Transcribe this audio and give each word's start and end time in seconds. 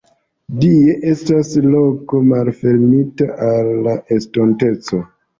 Die 0.61 0.93
estas 1.09 1.51
loko 1.65 2.21
malfermita 2.29 3.27
al 3.49 3.69
la 3.89 3.93
estonteco. 4.17 5.03